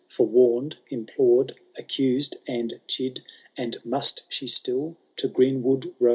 [0.09, 3.21] Forewarned, implored, accused, and chid.
[3.55, 6.09] And must she still to greenwood roam.